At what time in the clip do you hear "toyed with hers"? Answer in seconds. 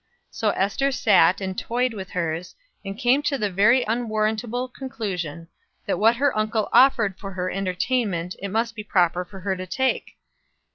1.55-2.55